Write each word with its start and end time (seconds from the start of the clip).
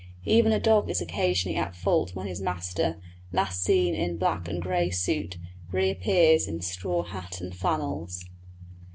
Even 0.25 0.51
a 0.51 0.59
dog 0.59 0.89
is 0.89 0.99
occasionally 0.99 1.55
at 1.55 1.75
fault 1.75 2.15
when 2.15 2.25
his 2.25 2.41
master, 2.41 2.99
last 3.31 3.61
seen 3.63 3.93
in 3.93 4.17
black 4.17 4.47
and 4.47 4.59
grey 4.59 4.89
suit, 4.89 5.37
reappears 5.71 6.47
in 6.47 6.59
straw 6.59 7.03
hat 7.03 7.39
and 7.39 7.55
flannels. 7.55 8.25